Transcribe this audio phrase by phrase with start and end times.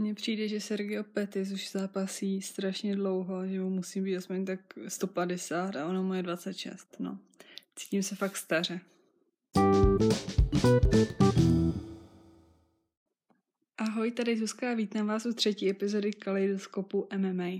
[0.00, 4.60] Mně přijde, že Sergio Pettis už zápasí strašně dlouho, že mu musí být aspoň tak
[4.88, 7.18] 150 a ono mu je 26, no.
[7.76, 8.80] Cítím se fakt staře.
[13.78, 17.50] Ahoj, tady Zuzka a vítám vás u třetí epizody Kaleidoskopu MMA.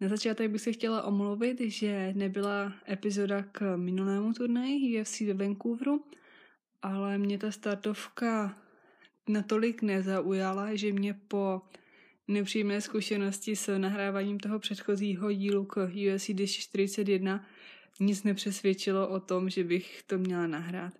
[0.00, 6.04] Na začátek bych se chtěla omluvit, že nebyla epizoda k minulému turnaji UFC ve Vancouveru,
[6.82, 8.58] ale mě ta startovka
[9.28, 11.62] natolik nezaujala, že mě po
[12.28, 17.46] nepříjemné zkušenosti s nahráváním toho předchozího dílu k UFC 241
[18.00, 20.94] nic nepřesvědčilo o tom, že bych to měla nahrát.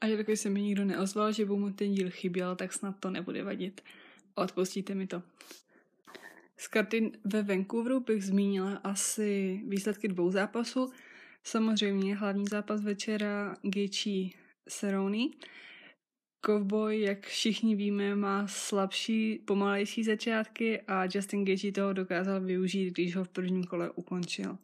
[0.00, 3.10] A jelikož se mi nikdo neozval, že by mu ten díl chyběl, tak snad to
[3.10, 3.80] nebude vadit.
[4.34, 5.22] Odpustíte mi to.
[6.56, 10.92] Z karty ve Vancouveru bych zmínila asi výsledky dvou zápasů.
[11.44, 14.30] Samozřejmě hlavní zápas večera Gaethje
[14.68, 15.26] Cerrone.
[16.46, 23.16] Cowboy, jak všichni víme, má slabší, pomalejší začátky a Justin Gaethje toho dokázal využít, když
[23.16, 24.58] ho v prvním kole ukončil.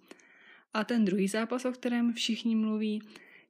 [0.74, 3.02] A ten druhý zápas, o kterém všichni mluví,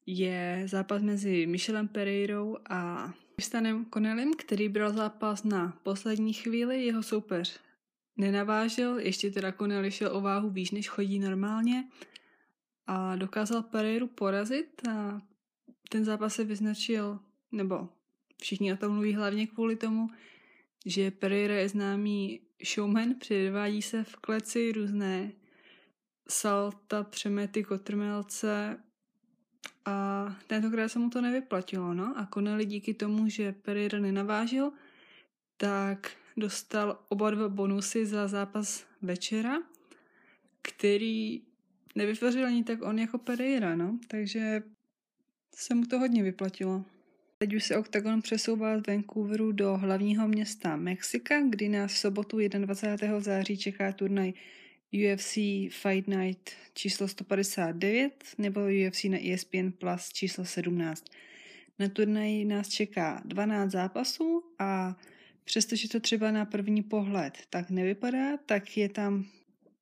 [0.07, 6.85] je zápas mezi Michelem Pereirou a Stanem Connellem, který bral zápas na poslední chvíli.
[6.85, 7.61] Jeho soupeř
[8.17, 11.85] nenavážil, ještě teda Connelly šel o váhu výš, než chodí normálně
[12.87, 15.23] a dokázal Pereiru porazit a
[15.89, 17.19] ten zápas se vyznačil,
[17.53, 17.89] nebo
[18.41, 20.11] všichni o tom mluví hlavně kvůli tomu,
[20.87, 22.41] že Pereira je známý
[22.75, 25.33] showman, předvádí se v kleci různé
[26.29, 28.79] salta, přemety, kotrmelce
[29.85, 32.15] a tentokrát se mu to nevyplatilo, no.
[32.17, 34.73] A Connelly díky tomu, že Pereira nenavážil,
[35.57, 39.63] tak dostal oba dva bonusy za zápas večera,
[40.63, 41.43] který
[41.95, 43.99] nevytvořil ani tak on jako Pereira, no.
[44.09, 44.63] Takže
[45.55, 46.85] se mu to hodně vyplatilo.
[47.41, 52.39] Teď už se OKTAGON přesouvá z Vancouveru do hlavního města Mexika, kdy nás v sobotu
[52.49, 53.21] 21.
[53.21, 54.33] září čeká turnaj
[54.93, 55.35] UFC
[55.71, 61.05] Fight Night číslo 159 nebo UFC na ESPN Plus číslo 17.
[61.79, 64.97] Na turnaji nás čeká 12 zápasů a
[65.45, 69.25] přestože to třeba na první pohled tak nevypadá, tak je tam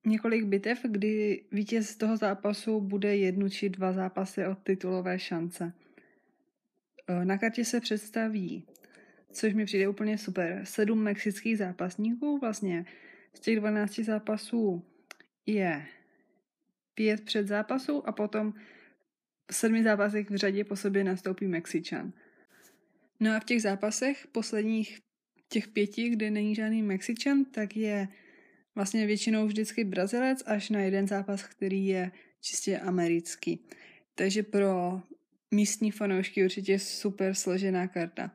[0.06, 5.72] několik bitev, kdy vítěz toho zápasu bude jednu či dva zápasy od titulové šance.
[7.08, 8.66] E, na kartě se představí,
[9.32, 12.86] což mi přijde úplně super, sedm mexických zápasníků, vlastně
[13.34, 14.84] z těch 12 zápasů
[15.46, 15.86] je
[16.94, 18.54] pět před zápasu a potom
[19.50, 22.12] v sedmi zápasech v řadě po sobě nastoupí Mexičan.
[23.20, 25.00] No a v těch zápasech posledních
[25.48, 28.08] těch pěti, kde není žádný Mexičan, tak je
[28.74, 33.66] vlastně většinou vždycky Brazilec až na jeden zápas, který je čistě americký.
[34.14, 35.02] Takže pro
[35.50, 38.30] místní fanoušky určitě super složená karta.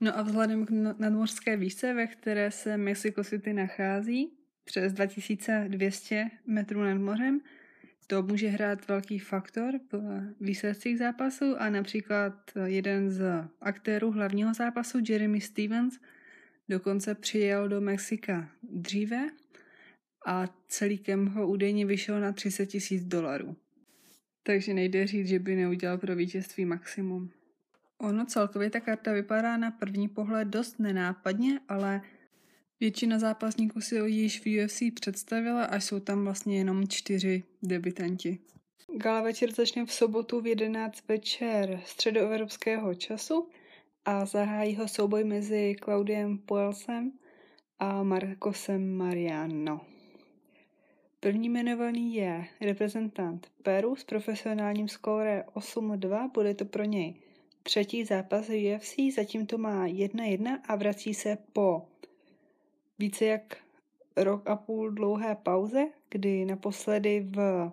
[0.00, 4.32] No a vzhledem k nadmořské výšce, ve které se Mexico City nachází,
[4.64, 7.40] přes 2200 metrů nad mořem,
[8.06, 14.98] to může hrát velký faktor v výsledcích zápasu a například jeden z aktérů hlavního zápasu,
[15.08, 16.00] Jeremy Stevens,
[16.68, 19.28] dokonce přijel do Mexika dříve
[20.26, 23.56] a celý kem ho údajně vyšel na 30 tisíc dolarů.
[24.42, 27.30] Takže nejde říct, že by neudělal pro vítězství maximum.
[27.98, 32.02] Ono celkově ta karta vypadá na první pohled dost nenápadně, ale
[32.80, 38.38] Většina zápasníků si ho již v UFC představila a jsou tam vlastně jenom čtyři debitanti.
[38.96, 43.48] Gala večer začne v sobotu v 11 večer středoevropského času
[44.04, 47.12] a zahájí ho souboj mezi Claudiem Poelsem
[47.78, 49.97] a Marcosem Mariano.
[51.20, 57.14] První jmenovaný je reprezentant Peru s profesionálním skóre 8-2, bude to pro něj
[57.62, 61.88] třetí zápas UFC, zatím to má 1-1 a vrací se po
[62.98, 63.56] více jak
[64.16, 67.70] rok a půl dlouhé pauze, kdy naposledy v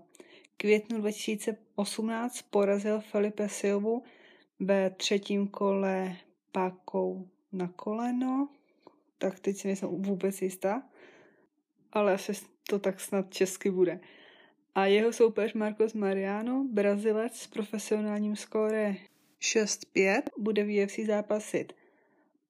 [0.57, 4.03] květnu 2018 porazil Felipe Silvu
[4.59, 6.16] ve třetím kole
[6.51, 8.50] pákou na koleno,
[9.17, 10.84] tak teď si nejsem vůbec jistá,
[11.91, 12.34] ale asi
[12.70, 14.00] to tak snad česky bude.
[14.76, 18.96] A jeho soupeř Marcos Mariano, Brazilec s profesionálním skóre
[19.41, 21.73] 6-5, bude v UFC zápasit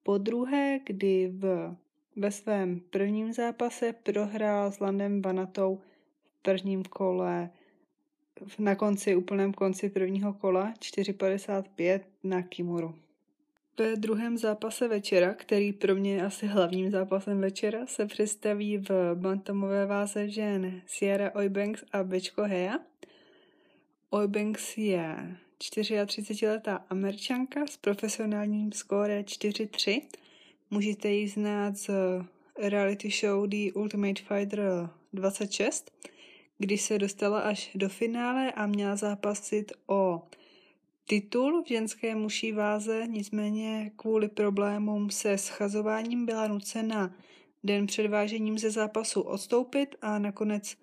[0.02, 1.76] po druhé, kdy v
[2.16, 7.50] ve svém prvním zápase prohrál s Landem Vanatou v prvním kole
[8.58, 12.94] na konci, úplném konci prvního kola 4.55 na Kimuru.
[13.78, 19.14] Ve druhém zápase večera, který pro mě je asi hlavním zápasem večera, se představí v
[19.14, 22.78] bantamové váze žen Sierra Oybanks a Bečko Heja.
[24.10, 30.02] Oybanks je 34-letá američanka s profesionálním skóre 4-3
[30.70, 31.90] Můžete ji znát z
[32.58, 35.90] reality show The Ultimate Fighter 26,
[36.58, 40.22] kdy se dostala až do finále a měla zápasit o
[41.06, 47.14] titul v ženské muší váze, nicméně kvůli problémům se schazováním byla nucena
[47.64, 50.76] den před vážením ze zápasu odstoupit a nakonec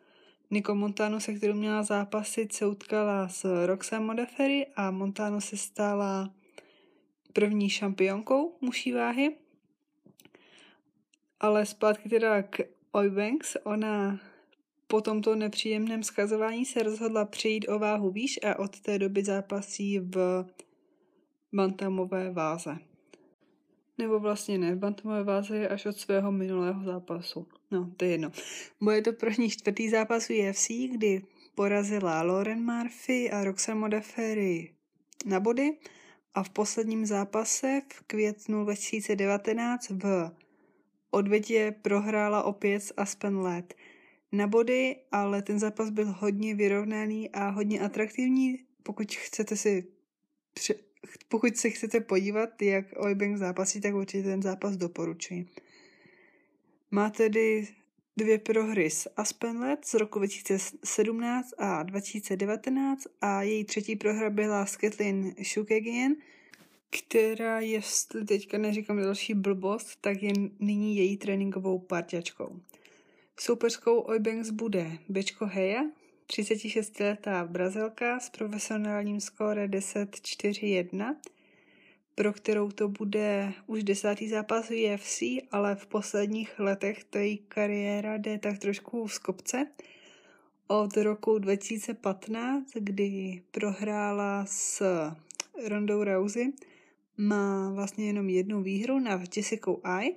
[0.51, 6.33] Nico Montano, se kterou měla zápasit, se utkala s Roxanne Modafferi a Montano se stala
[7.33, 9.35] první šampionkou muší váhy.
[11.39, 12.59] Ale zpátky teda k
[12.91, 14.19] Oybanks, ona
[14.93, 19.99] po tomto nepříjemném schazování se rozhodla přejít o váhu výš a od té doby zápasí
[19.99, 20.45] v
[21.53, 22.77] bantamové váze.
[23.97, 27.47] Nebo vlastně ne, v bantamové váze je až od svého minulého zápasu.
[27.71, 28.31] No, to je jedno.
[28.81, 31.21] Bude to pro ní čtvrtý zápas UFC, kdy
[31.55, 34.73] porazila Lauren Murphy a Roxanne Modafferi
[35.25, 35.77] na body
[36.33, 40.31] a v posledním zápase v květnu 2019 v
[41.11, 43.73] odvětě prohrála opět s Aspen Led
[44.33, 48.59] na body, ale ten zápas byl hodně vyrovnaný a hodně atraktivní.
[48.83, 49.87] Pokud chcete si
[51.27, 55.45] pokud se chcete podívat, jak Oybank zápasí, tak určitě ten zápas doporučuji.
[56.91, 57.67] Má tedy
[58.17, 64.77] dvě prohry s Aspenlet z roku 2017 a 2019 a její třetí prohra byla s
[64.77, 66.11] Kathleen Shukagian,
[66.89, 72.59] která, jestli teďka neříkám další blbost, tak je nyní její tréninkovou partiačkou.
[73.39, 75.81] Soupeřkou Oybanks bude Bečko Heja,
[76.27, 81.15] 36-letá Brazilka s profesionálním skóre 10-4-1,
[82.15, 85.21] pro kterou to bude už desátý zápas v UFC,
[85.51, 89.67] ale v posledních letech to její kariéra jde tak trošku z kopce.
[90.67, 94.83] Od roku 2015, kdy prohrála s
[95.67, 96.53] Rondou Rousey,
[97.17, 100.15] má vlastně jenom jednu výhru nad Jessica Ai.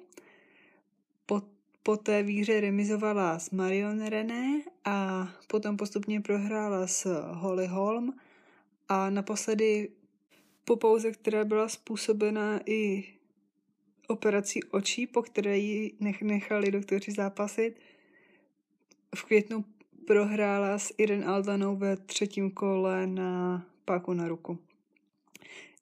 [1.86, 8.14] Po, po té výhře remizovala s Marion René a potom postupně prohrála s Holly Holm
[8.88, 9.88] a naposledy
[10.64, 13.04] po pauze, která byla způsobena i
[14.08, 17.76] operací očí, po které ji nechali doktoři zápasit,
[19.16, 19.64] v květnu
[20.06, 24.58] prohrála s Irene Aldanou ve třetím kole na páku na ruku.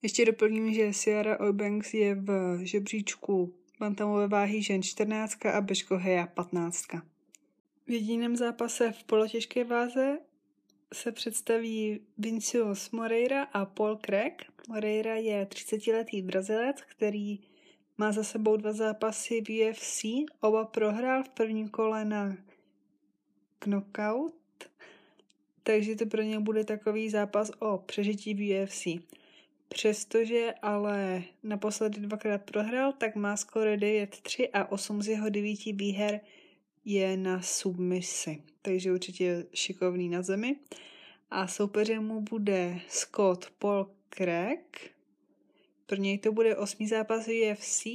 [0.02, 6.26] Ještě doplním, že Ciara Eubanks je v žebříčku bantamové váhy žen 14 a Beško Heja
[6.26, 6.84] 15.
[7.86, 10.18] V jediném zápase v polotěžké váze
[10.94, 14.44] se představí Vincius Moreira a Paul Craig.
[14.68, 17.40] Moreira je 30-letý Brazilec, který
[17.98, 20.04] má za sebou dva zápasy v UFC.
[20.40, 22.36] Oba prohrál v prvním kole na
[23.58, 24.34] knockout,
[25.62, 28.86] takže to pro ně bude takový zápas o přežití v UFC.
[29.74, 36.20] Přestože ale naposledy dvakrát prohrál, tak má skoro 9-3 a 8 z jeho 9 výher
[36.84, 40.56] je na submisi, takže určitě šikovný na zemi.
[41.30, 44.90] A soupeřem mu bude Scott Paul Craig.
[45.86, 47.86] Pro něj to bude osmý zápas UFC,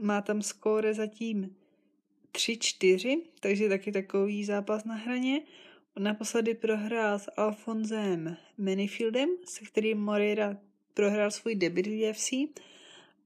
[0.00, 1.56] má tam skóre zatím
[2.32, 5.42] 3-4, takže taky takový zápas na hraně.
[5.98, 10.56] Naposledy prohrál s Alfonzem Manifieldem, se kterým Moreira
[10.94, 12.32] prohrál svůj debut v UFC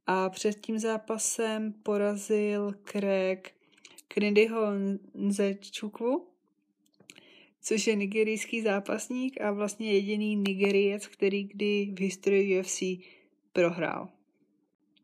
[0.07, 3.55] a před tím zápasem porazil Craig
[4.09, 4.67] Kennedyho
[5.15, 6.27] Nzechukwu,
[7.63, 12.83] což je nigerijský zápasník a vlastně jediný Nigeriec, který kdy v historii UFC
[13.53, 14.09] prohrál.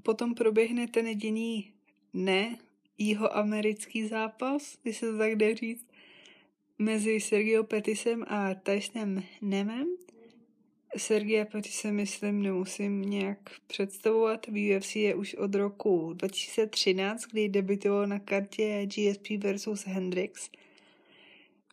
[0.02, 1.73] Potom proběhne ten jediný
[2.12, 2.59] ne
[3.31, 5.87] americký zápas, když se to tak jde říct,
[6.79, 9.87] mezi Sergio Petisem a Tysonem Nemem.
[10.97, 14.47] Sergia Petise, myslím, nemusím nějak představovat.
[14.47, 20.51] V UFC je už od roku 2013, kdy debutoval na kartě GSP versus Hendrix.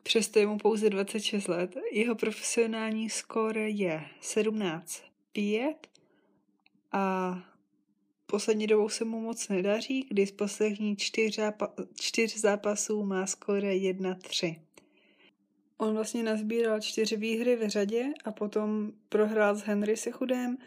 [0.04, 1.76] Přesto je mu pouze 26 let.
[1.92, 5.76] Jeho profesionální skóre je 17-5
[6.92, 7.38] a
[8.26, 13.74] poslední dobou se mu moc nedaří, kdy z posledních čtyř, zápa- čtyř zápasů má skóre
[13.74, 14.67] 1-3.
[15.78, 20.58] On vlastně nazbíral čtyři výhry v řadě a potom prohrál s Henry Sechudem,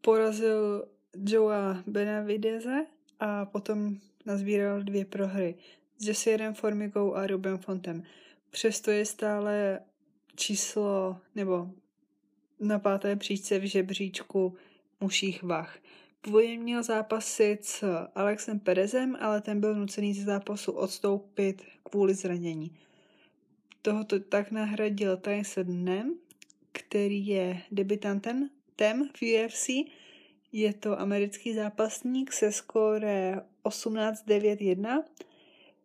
[0.00, 0.88] porazil
[1.26, 2.86] Joea Benavideze
[3.20, 5.54] a potom nazbíral dvě prohry
[5.98, 8.02] s Jessierem Formigou a Rubem Fontem.
[8.50, 9.80] Přesto je stále
[10.36, 11.70] číslo nebo
[12.60, 14.56] na páté příčce v žebříčku
[15.00, 15.78] muších vach.
[16.20, 22.76] Původně měl zápasit s Alexem Perezem, ale ten byl nucený ze zápasu odstoupit kvůli zranění.
[23.86, 26.18] Tohoto tak nahradil Tyson Nem,
[26.72, 29.68] který je debutantem tem v UFC.
[30.52, 35.02] Je to americký zápasník se skóre 18-9-1.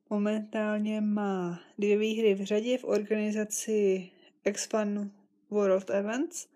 [0.09, 4.09] Momentálně má dvě výhry v řadě v organizaci
[4.45, 5.11] X-Fan
[5.49, 6.47] World Events,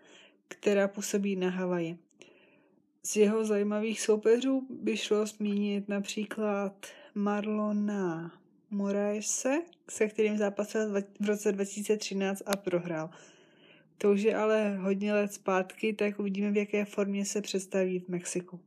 [0.47, 1.97] která působí na Havaji.
[3.03, 6.85] Z jeho zajímavých soupeřů by šlo zmínit například
[7.15, 8.31] Marlona
[8.75, 13.09] Moraese, se kterým zápasil v roce 2013 a prohrál.
[13.97, 18.07] To už je ale hodně let zpátky, tak uvidíme, v jaké formě se představí v
[18.07, 18.59] Mexiku.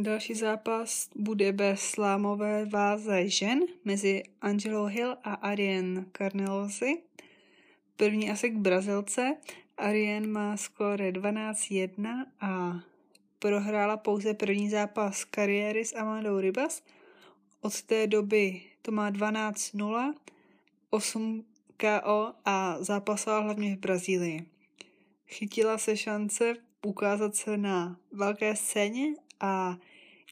[0.00, 7.02] Další zápas bude bez slámové váze žen mezi Angelou Hill a Ariane Carnelosi.
[7.96, 9.36] První asi k Brazilce.
[9.76, 12.80] Ariane má skóre 12-1 a
[13.38, 16.82] prohrála pouze první zápas kariéry s Amandou Ribas.
[17.60, 20.14] Od té doby to má 12-0,
[20.90, 21.44] 8
[21.76, 24.46] KO a zápasila hlavně v Brazílii.
[25.26, 26.54] Chytila se šance
[26.86, 29.76] ukázat se na velké scéně a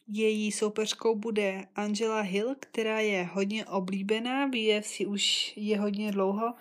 [0.08, 6.54] její soupeřkou bude Angela Hill, která je hodně oblíbená, v UFC už je hodně dlouho,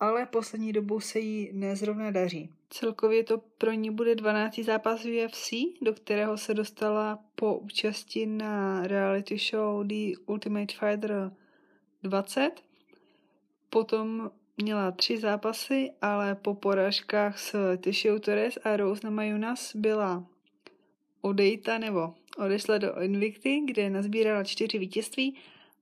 [0.00, 2.50] ale poslední dobou se jí nezrovna daří.
[2.74, 4.58] Celkově to pro ní bude 12.
[4.58, 5.50] zápas UFC,
[5.82, 11.32] do kterého se dostala po účasti na reality show The Ultimate Fighter
[12.02, 12.50] 20.
[13.70, 20.26] Potom měla tři zápasy, ale po poražkách s Tishiou Torres a Rose Namajunas byla
[21.20, 25.36] odejta nebo odešla do Invicty, kde nazbírala čtyři vítězství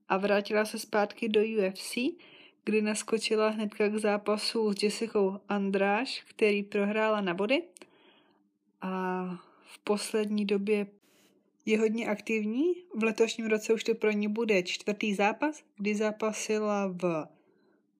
[0.09, 1.97] a vrátila se zpátky do UFC,
[2.65, 7.63] kdy naskočila hnedka k zápasu s Jessicou Andráš, který prohrála na body
[8.83, 9.25] a
[9.65, 10.87] v poslední době
[11.67, 12.75] je hodně aktivní.
[12.95, 17.27] V letošním roce už to pro ní bude čtvrtý zápas, kdy zápasila v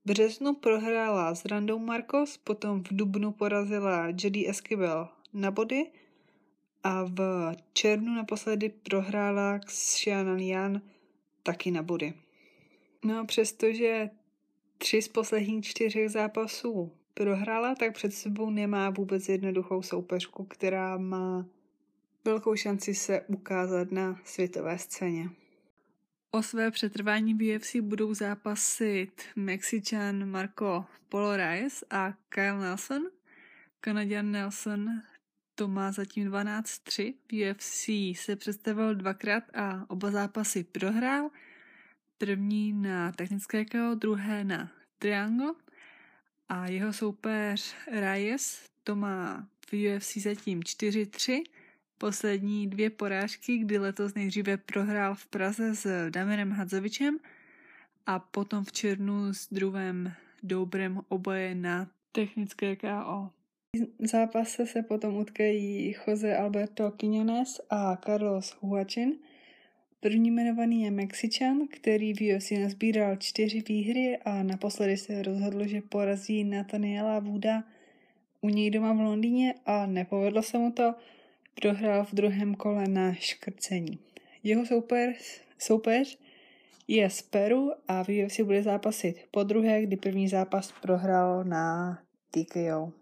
[0.05, 5.87] březnu prohrála s Randou Marcos, potom v dubnu porazila Jody Esquivel na body
[6.85, 7.21] a v
[7.73, 10.83] červnu naposledy prohrála s Xianan Yan
[11.43, 12.15] taky na body.
[13.05, 14.11] No přestože
[14.83, 21.47] tři z posledních čtyřech zápasů prohrála, tak před sebou nemá vůbec jednoduchou soupeřku, která má
[22.25, 25.31] velkou šanci se ukázat na světové scéně.
[26.31, 33.03] O své přetrvání v UFC budou zápasit Mexičan Marco Polo Reyes a Kyle Nelson.
[33.81, 34.91] Kanadian Nelson
[35.55, 37.15] to má zatím 12-3.
[37.33, 37.89] V UFC
[38.25, 41.31] se představil dvakrát a oba zápasy prohrál.
[42.23, 45.55] První na technické KO, druhé na triangle.
[46.49, 51.43] A jeho soupeř Reyes to má v UFC zatím 4-3
[51.99, 57.19] poslední dvě porážky, kdy letos nejdříve prohrál v Praze s Damirem Hadzovičem
[58.07, 60.13] a potom v černu s druhým
[60.43, 63.31] Dobrem oboje na technické KO.
[63.99, 69.19] V zápase se potom utkají Jose Alberto Quiñones a Carlos Huachin.
[70.03, 75.81] První jmenovaný je Mexičan, který v UFC nazbíral čtyři výhry a naposledy se rozhodl, že
[75.81, 77.65] porazí Nathaniela Vuda
[78.41, 80.95] u něj doma v Londýně a nepovedlo se mu to,
[81.61, 83.99] prohrál v druhém kole na škrcení.
[84.43, 86.19] Jeho soupeř, soupeř
[86.89, 91.99] je z Peru a v UFC bude zápasit po druhé, kdy první zápas prohrál na
[92.31, 93.02] TKO.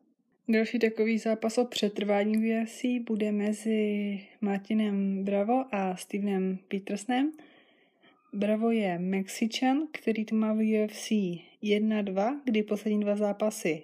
[0.50, 7.32] Další takový zápas o přetrvání UFC bude mezi Martinem Bravo a Stevenem Petersonem.
[8.32, 11.10] Bravo je Mexičan, který tu má v UFC
[11.62, 13.82] 1-2, kdy poslední dva zápasy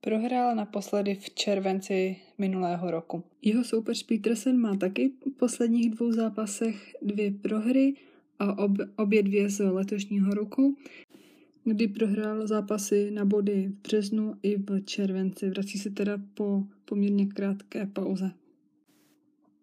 [0.00, 3.24] Prohrál naposledy v červenci minulého roku.
[3.42, 7.94] Jeho soupeř Peterson má taky v posledních dvou zápasech dvě prohry
[8.38, 10.76] a ob, obě dvě z letošního roku,
[11.68, 15.50] kdy prohrál zápasy na body v březnu i v červenci.
[15.50, 18.30] Vrací se teda po poměrně krátké pauze.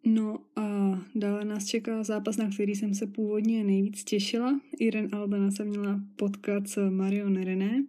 [0.05, 4.59] No a dále nás čeká zápas, na který jsem se původně nejvíc těšila.
[4.79, 7.83] Irene Albana se měla potkat s Marion René,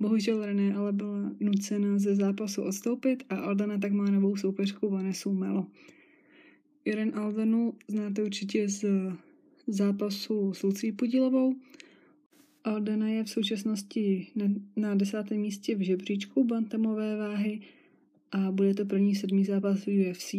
[0.00, 5.32] Bohužel René ale byla nucena ze zápasu odstoupit a Aldana tak má novou soupeřku Vanesu
[5.32, 5.66] Melo.
[6.84, 8.84] Irene Aldanu znáte určitě z
[9.66, 11.54] zápasu s Lucí Podilovou.
[12.64, 14.26] Aldana je v současnosti
[14.76, 17.60] na, desátém místě v žebříčku bantamové váhy
[18.32, 20.34] a bude to první sedmý zápas v UFC.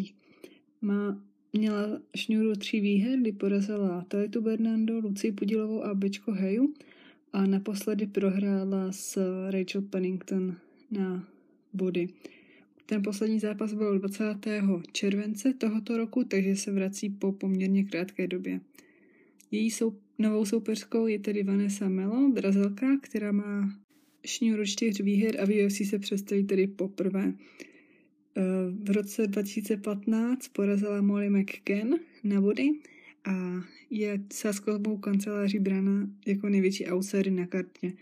[0.81, 1.23] Má,
[1.53, 6.73] měla šňůru tří výher, kdy porazila Talitu Bernando, Lucí Podilovou a Bečko Heju–
[7.33, 9.17] a naposledy prohrála s
[9.51, 10.55] Rachel Pennington
[10.91, 11.27] na
[11.73, 12.09] body.
[12.85, 14.23] Ten poslední zápas byl 20.
[14.91, 18.61] července tohoto roku, takže se vrací po poměrně krátké době.
[19.51, 23.79] Její sou, novou soupeřkou je tedy Vanessa Melo, brazilka, která má
[24.25, 27.33] šňůru čtyř výher a v UFC se představí tedy poprvé.
[28.83, 32.69] v roce 2015 porazila Molly McCann na body
[33.25, 37.93] a je sáskovou kanceláří brána jako největší outsider na kartě,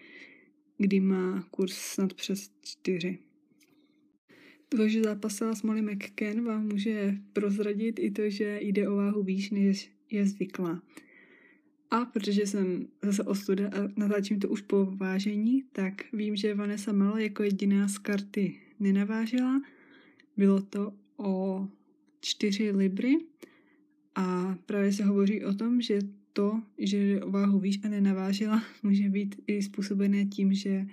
[0.77, 3.17] kdy má kurz snad přes čtyři.
[4.69, 9.23] To, že zápasila s Molly McCann, vám může prozradit i to, že jde o váhu
[9.23, 10.81] výš, než je zvyklá.
[11.91, 16.93] A protože jsem zase ostuda a natáčím to už po vážení, tak vím, že Vanessa
[16.93, 19.61] Malo jako jediná z karty nenavážila.
[20.37, 21.67] Bylo to o
[22.21, 23.17] 4 libry
[24.15, 25.99] a právě se hovoří o tom, že
[26.33, 30.85] to, že o váhu výš a nenavážila, může být i způsobené tím, že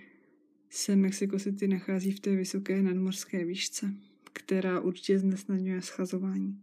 [0.71, 3.95] se Mexico City nachází v té vysoké nadmorské výšce,
[4.33, 6.59] která určitě znesnadňuje schazování.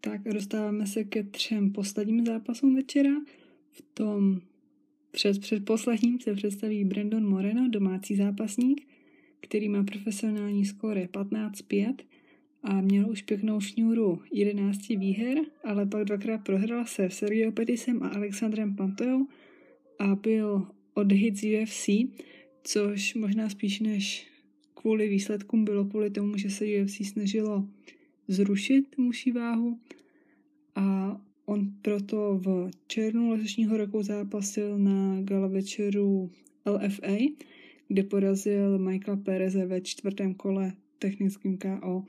[0.00, 3.10] Tak dostáváme se ke třem posledním zápasům večera.
[3.72, 4.40] V tom
[5.10, 8.88] před předposledním se představí Brandon Moreno, domácí zápasník,
[9.40, 11.94] který má profesionální skóre 15-5
[12.62, 18.08] a měl už pěknou šňůru 11 výher, ale pak dvakrát prohrál se Sergio Petisem a
[18.08, 19.26] Alexandrem Pantojou
[19.98, 21.88] a byl od hit z UFC,
[22.64, 24.28] což možná spíš než
[24.74, 27.68] kvůli výsledkům bylo kvůli tomu, že se UFC snažilo
[28.28, 29.80] zrušit muší váhu
[30.74, 31.16] a
[31.52, 36.30] on proto v červnu letošního roku zápasil na gala večeru
[36.66, 37.16] LFA,
[37.88, 42.04] kde porazil Michaela Pereze ve čtvrtém kole technickým KO.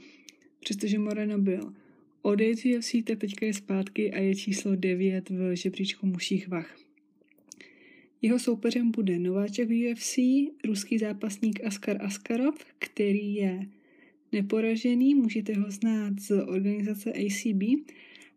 [0.60, 1.74] Přestože Moreno byl
[2.22, 6.78] odejít z UFC, tak teďka je zpátky a je číslo 9 v žebříčku muších vach.
[8.22, 10.18] Jeho soupeřem bude nováček v UFC,
[10.66, 13.68] ruský zápasník Askar Askarov, který je
[14.32, 17.94] neporažený, můžete ho znát z organizace ACB.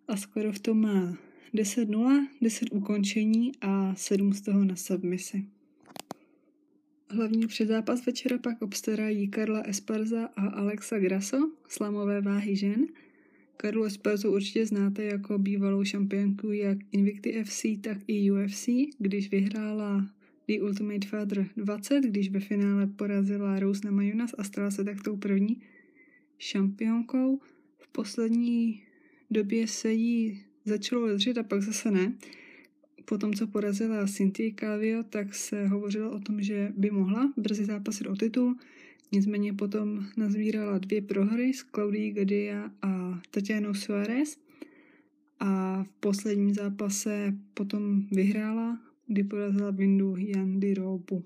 [0.09, 1.19] Askarov to má
[1.55, 5.45] 10-0, 10 ukončení a 7 z toho na submisi.
[7.09, 11.37] Hlavní předzápas večera pak obstarají Karla Esparza a Alexa Grasso,
[11.69, 12.87] slamové váhy žen.
[13.57, 20.11] Karlu Esparzu určitě znáte jako bývalou šampionku jak Invicti FC, tak i UFC, když vyhrála
[20.49, 25.17] The Ultimate Fighter 20, když ve finále porazila Rose Namajunas a stala se tak tou
[25.17, 25.63] první
[26.39, 27.41] šampionkou.
[27.79, 28.86] V poslední
[29.31, 32.13] době se jí začalo ledřit a pak zase ne
[33.07, 37.65] po tom, co porazila Cynthia Calvio, tak se hovořilo o tom, že by mohla brzy
[37.65, 38.57] zápasit o titul.
[39.13, 44.39] Nicméně potom nazvírala dvě prohry s Claudii Gadia a Tatianou Suárez
[45.41, 51.25] a v posledním zápase potom vyhrála, kdy porazila Bindu Yandy Robu,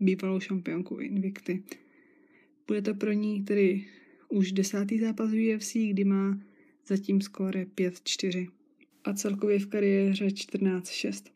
[0.00, 1.62] bývalou šampionku Invicty.
[2.66, 3.84] Bude to pro ní tedy
[4.28, 6.38] už desátý zápas v UFC, kdy má
[6.88, 8.48] zatím skóre 5-4
[9.04, 11.30] a celkově v kariéře 14-6.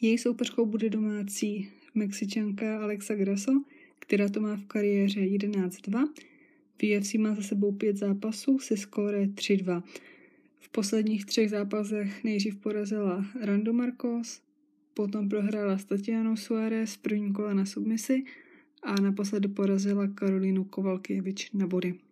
[0.00, 3.52] Její soupeřkou bude domácí Mexičanka Alexa Grasso,
[3.98, 6.08] která to má v kariéře 11-2.
[6.82, 9.82] V UFC má za sebou pět zápasů se skóre 3-2.
[10.58, 14.42] V posledních třech zápasech nejdřív porazila Rando Marcos,
[14.94, 18.24] potom prohrála s Tatianou Suárez v prvním kole na submisi
[18.82, 22.09] a naposledy porazila Karolínu Kovalkiewicz na body.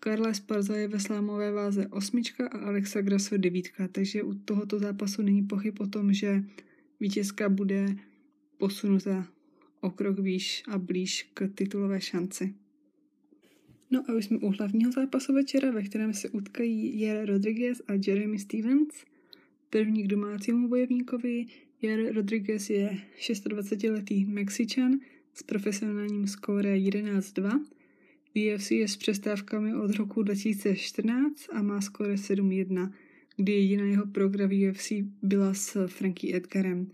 [0.00, 5.22] Karla Sparza je ve slámové váze osmička a Alexa Grasso devítka, takže u tohoto zápasu
[5.22, 6.44] není pochyb o tom, že
[7.00, 7.96] vítězka bude
[8.58, 9.26] posunuta
[9.80, 12.54] o krok výš a blíž k titulové šanci.
[13.90, 17.92] No a už jsme u hlavního zápasu večera, ve kterém se utkají Jer Rodriguez a
[18.06, 19.04] Jeremy Stevens.
[19.70, 21.46] První k domácímu bojovníkovi
[21.82, 24.92] Jer Rodriguez je 26-letý Mexičan
[25.34, 27.64] s profesionálním skóre 11-2
[28.38, 32.92] UFC je s přestávkami od roku 2014 a má skoro 7-1,
[33.36, 36.90] kdy jediná jeho progra UFC byla s Frankie Edgarem.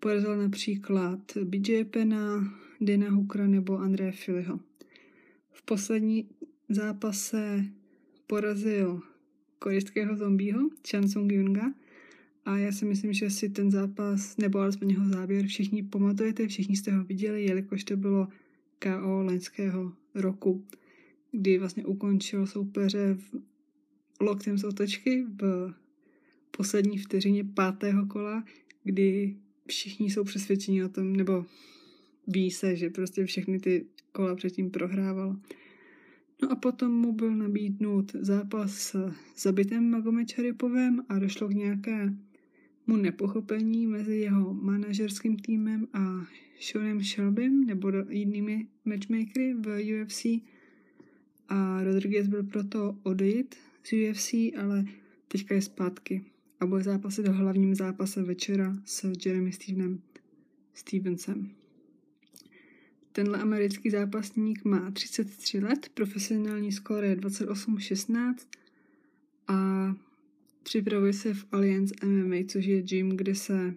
[0.00, 4.60] Porazil například BJ Pena, Dana Hookera nebo André Filiho.
[5.52, 6.28] V poslední
[6.68, 7.64] zápase
[8.26, 9.00] porazil
[9.58, 11.72] korejského zombího, Chan Sung Yunga,
[12.44, 16.76] a já si myslím, že si ten zápas, nebo alespoň jeho záběr, všichni pamatujete, všichni
[16.76, 18.28] jste ho viděli, jelikož to bylo
[18.78, 20.64] KO loňského roku
[21.32, 23.34] kdy vlastně ukončil soupeře v
[24.20, 25.74] loktem z otočky v
[26.56, 28.44] poslední vteřině pátého kola,
[28.84, 31.46] kdy všichni jsou přesvědčeni o tom, nebo
[32.26, 35.36] ví se, že prostě všechny ty kola předtím prohrával.
[36.42, 42.16] No a potom mu byl nabídnut zápas s zabitým Magomed Čaripovem a došlo k nějakému
[42.96, 46.26] nepochopení mezi jeho manažerským týmem a
[46.60, 50.24] Seanem Shelbym nebo jinými matchmakery v UFC
[51.52, 54.84] a Rodriguez byl proto odejít z UFC, ale
[55.28, 56.24] teďka je zpátky
[56.60, 60.00] a bude zápasit do hlavním zápase večera s Jeremy Stevenem
[60.74, 61.50] Stevensem.
[63.12, 68.34] Tenhle americký zápasník má 33 let, profesionální skóre je 28-16
[69.48, 69.94] a
[70.62, 73.74] připravuje se v Alliance MMA, což je gym, kde se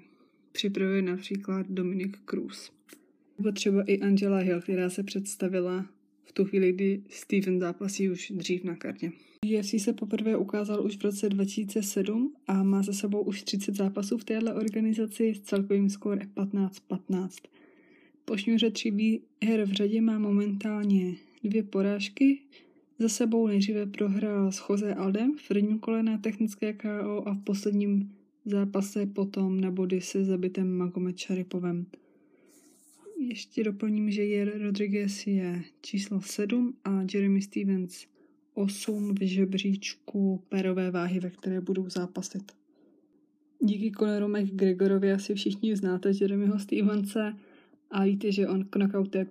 [0.52, 2.72] připravuje například Dominik Cruz.
[3.38, 5.95] Nebo třeba i Angela Hill, která se představila
[6.26, 9.12] v tu chvíli, kdy Steven zápasí už dřív na kartě.
[9.46, 14.18] UFC se poprvé ukázal už v roce 2007 a má za sebou už 30 zápasů
[14.18, 17.30] v téhle organizaci s celkovým skóre 15-15.
[18.26, 22.40] Po šňůře tří výher v řadě má momentálně dvě porážky.
[23.00, 27.44] Za sebou nejdříve prohrál s Jose Aldem v prvním kole na technické KO a v
[27.44, 28.12] posledním
[28.46, 31.86] zápase potom na body se zabitem Magomed Šaripovem.
[33.20, 38.06] Ještě doplním, že Jer Rodriguez je číslo 7 a Jeremy Stevens
[38.54, 42.52] 8 v žebříčku perové váhy, ve které budou zápasit.
[43.60, 47.34] Díky Conoru McGregorovi asi všichni znáte Jeremyho Stevense
[47.92, 49.28] a víte, že on knockoutuje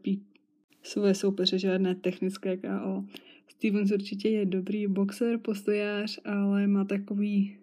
[0.83, 3.05] své soupeře žádné technické KO.
[3.49, 7.57] Stevens určitě je dobrý boxer, postojář, ale má takový,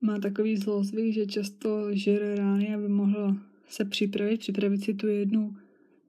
[0.00, 3.36] má takový zlozvyk, že často žere rány, aby mohl
[3.68, 5.56] se připravit, připravit si tu jednu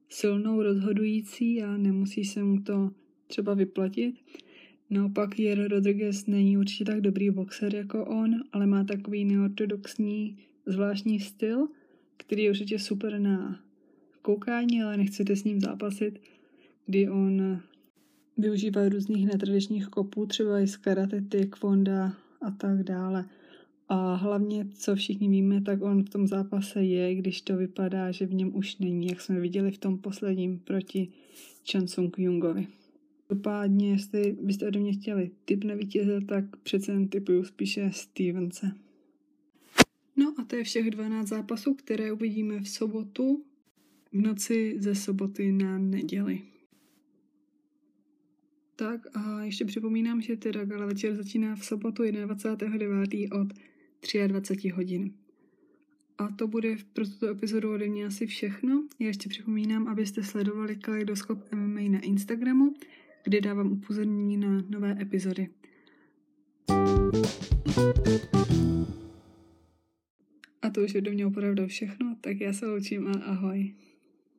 [0.08, 2.90] silnou rozhodující a nemusí se mu to
[3.26, 4.14] třeba vyplatit.
[4.90, 11.20] Naopak Jero Rodriguez není určitě tak dobrý boxer jako on, ale má takový neortodoxní zvláštní
[11.20, 11.68] styl,
[12.16, 13.60] který je určitě super na
[14.22, 16.20] koukání, ale nechcete s ním zápasit,
[16.86, 17.60] kdy on
[18.38, 21.92] využívá různých netradičních kopů, třeba i z karate, taekwondo
[22.40, 23.24] a tak dále.
[23.92, 28.26] A hlavně, co všichni víme, tak on v tom zápase je, když to vypadá, že
[28.26, 31.08] v něm už není, jak jsme viděli v tom posledním proti
[31.70, 32.66] Chan Sung Jungovi.
[33.28, 38.72] Dopádně, jestli byste ode mě chtěli typ na vítěze, tak přece jen typuju spíše Stevense.
[40.16, 43.44] No a to je všech 12 zápasů, které uvidíme v sobotu
[44.12, 46.42] v noci ze soboty na neděli.
[48.76, 53.40] Tak a ještě připomínám, že teda gala večer začíná v sobotu 21.9.
[53.40, 53.48] od
[54.26, 55.12] 23 hodin.
[56.18, 58.84] A to bude pro tuto epizodu ode mě asi všechno.
[58.98, 62.74] Já ještě připomínám, abyste sledovali Kaleidoskop MMA na Instagramu,
[63.24, 65.48] kde dávám upozornění na nové epizody.
[70.62, 73.74] A to už je do mě opravdu všechno, tak já se loučím a ahoj.